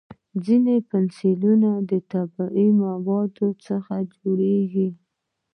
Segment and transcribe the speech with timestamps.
[0.45, 4.89] ځینې پنسلونه د طبیعي موادو څخه جوړېږي.